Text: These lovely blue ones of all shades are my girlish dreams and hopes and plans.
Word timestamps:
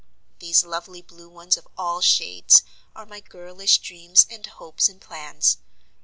These 0.39 0.65
lovely 0.65 1.03
blue 1.03 1.29
ones 1.29 1.57
of 1.57 1.67
all 1.77 2.01
shades 2.01 2.63
are 2.95 3.05
my 3.05 3.19
girlish 3.19 3.77
dreams 3.77 4.25
and 4.31 4.43
hopes 4.47 4.89
and 4.89 4.99
plans. 4.99 5.57